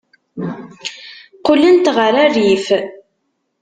Qqlent 1.37 1.85
ɣer 1.95 2.13
rrif. 2.35 2.67